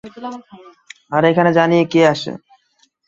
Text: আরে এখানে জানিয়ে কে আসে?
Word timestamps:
আরে 1.11 1.27
এখানে 1.29 1.51
জানিয়ে 1.53 1.83
কে 1.91 2.01
আসে? 2.13 2.31